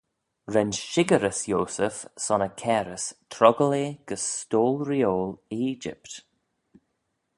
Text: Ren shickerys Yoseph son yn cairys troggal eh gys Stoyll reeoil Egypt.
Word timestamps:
Ren 0.53 0.71
shickerys 0.87 1.39
Yoseph 1.51 1.99
son 2.25 2.45
yn 2.47 2.55
cairys 2.61 3.05
troggal 3.33 3.71
eh 3.83 3.93
gys 4.07 4.23
Stoyll 4.37 4.77
reeoil 4.87 5.31
Egypt. 5.67 6.11